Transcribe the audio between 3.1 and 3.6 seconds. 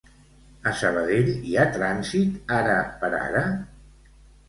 ara?